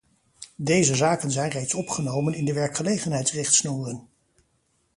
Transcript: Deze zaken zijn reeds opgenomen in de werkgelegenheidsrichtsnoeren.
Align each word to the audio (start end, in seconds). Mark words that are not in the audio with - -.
Deze 0.55 0.95
zaken 0.95 1.31
zijn 1.31 1.49
reeds 1.49 1.73
opgenomen 1.73 2.33
in 2.33 2.45
de 2.45 2.53
werkgelegenheidsrichtsnoeren. 2.53 4.07